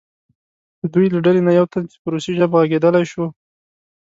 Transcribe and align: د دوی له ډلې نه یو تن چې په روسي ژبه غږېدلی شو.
د 0.79 0.81
دوی 0.93 1.07
له 1.13 1.19
ډلې 1.25 1.41
نه 1.47 1.51
یو 1.59 1.65
تن 1.71 1.83
چې 1.91 1.97
په 2.01 2.07
روسي 2.13 2.31
ژبه 2.39 2.55
غږېدلی 2.61 3.03
شو. 3.11 3.25